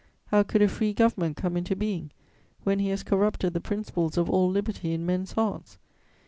How 0.29 0.41
could 0.41 0.63
a 0.63 0.67
free 0.67 0.93
government 0.93 1.37
come 1.37 1.55
into 1.55 1.75
being, 1.75 2.09
when 2.63 2.79
he 2.79 2.87
has 2.89 3.03
corrupted 3.03 3.53
the 3.53 3.61
principles 3.61 4.17
of 4.17 4.31
all 4.31 4.49
liberty 4.49 4.95
in 4.95 5.05
men's 5.05 5.33
hearts? 5.33 5.77